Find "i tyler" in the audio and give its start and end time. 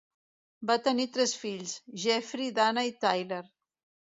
2.91-3.41